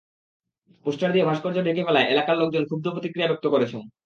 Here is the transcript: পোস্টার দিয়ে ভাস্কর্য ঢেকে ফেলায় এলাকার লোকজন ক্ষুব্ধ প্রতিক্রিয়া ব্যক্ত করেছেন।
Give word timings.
পোস্টার 0.85 1.09
দিয়ে 1.11 1.27
ভাস্কর্য 1.29 1.57
ঢেকে 1.63 1.85
ফেলায় 1.87 2.09
এলাকার 2.09 2.35
লোকজন 2.37 2.63
ক্ষুব্ধ 2.65 2.85
প্রতিক্রিয়া 2.87 3.29
ব্যক্ত 3.29 3.45
করেছেন। 3.47 3.81